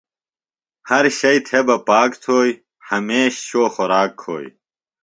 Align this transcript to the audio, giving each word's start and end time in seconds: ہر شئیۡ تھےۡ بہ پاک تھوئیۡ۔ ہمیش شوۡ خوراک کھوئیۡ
ہر 0.89 1.03
شئیۡ 1.19 1.41
تھےۡ 1.47 1.63
بہ 1.67 1.77
پاک 1.87 2.09
تھوئیۡ۔ 2.23 2.59
ہمیش 2.89 3.33
شوۡ 3.47 3.67
خوراک 3.73 4.11
کھوئیۡ 4.21 4.51